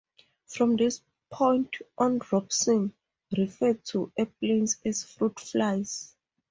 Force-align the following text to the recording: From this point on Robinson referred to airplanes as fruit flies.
From 0.47 0.77
this 0.77 0.99
point 1.29 1.75
on 1.95 2.21
Robinson 2.31 2.91
referred 3.37 3.85
to 3.85 4.11
airplanes 4.17 4.77
as 4.83 5.03
fruit 5.03 5.39
flies. 5.39 6.15